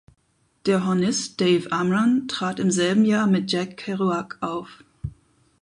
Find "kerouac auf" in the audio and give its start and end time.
3.77-4.83